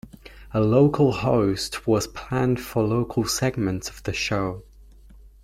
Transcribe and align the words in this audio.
A 0.51 0.59
local 0.59 1.11
host 1.11 1.85
was 1.85 2.07
planned 2.07 2.59
for 2.59 2.81
local 2.81 3.23
segments 3.23 3.87
of 3.87 4.01
the 4.01 4.13
show. 4.13 4.63